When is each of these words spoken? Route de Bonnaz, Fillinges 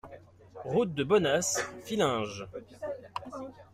Route 0.65 0.95
de 0.95 1.03
Bonnaz, 1.03 1.59
Fillinges 1.83 2.47